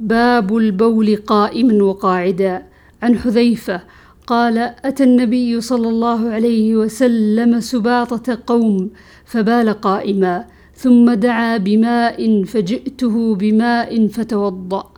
باب 0.00 0.56
البول 0.56 1.16
قائما 1.16 1.84
وقاعدا. 1.84 2.62
عن 3.02 3.18
حذيفة 3.18 3.80
قال 4.26 4.58
أتى 4.58 5.04
النبي 5.04 5.60
صلى 5.60 5.88
الله 5.88 6.30
عليه 6.30 6.76
وسلم 6.76 7.60
سباطة 7.60 8.38
قوم 8.46 8.90
فبال 9.24 9.72
قائما 9.72 10.44
ثم 10.74 11.12
دعا 11.14 11.56
بماء 11.56 12.44
فجئته 12.44 13.34
بماء 13.34 14.06
فتوضأ. 14.06 14.92